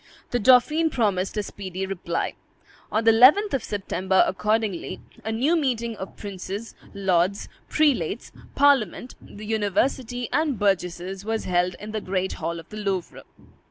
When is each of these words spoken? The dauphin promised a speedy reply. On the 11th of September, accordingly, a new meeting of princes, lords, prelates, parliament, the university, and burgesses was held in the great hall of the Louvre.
The 0.31 0.39
dauphin 0.39 0.89
promised 0.89 1.37
a 1.37 1.43
speedy 1.43 1.85
reply. 1.85 2.33
On 2.91 3.03
the 3.03 3.11
11th 3.11 3.53
of 3.53 3.63
September, 3.63 4.23
accordingly, 4.25 4.99
a 5.23 5.31
new 5.31 5.55
meeting 5.55 5.95
of 5.97 6.15
princes, 6.17 6.73
lords, 6.95 7.47
prelates, 7.69 8.31
parliament, 8.55 9.13
the 9.21 9.45
university, 9.45 10.27
and 10.33 10.57
burgesses 10.57 11.23
was 11.23 11.43
held 11.45 11.75
in 11.79 11.91
the 11.91 12.01
great 12.01 12.33
hall 12.33 12.59
of 12.59 12.69
the 12.69 12.77
Louvre. 12.77 13.21